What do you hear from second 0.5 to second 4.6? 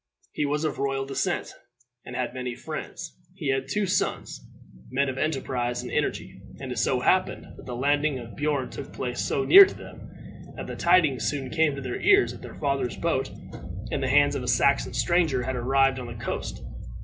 of royal descent, and had many friends. He had two sons,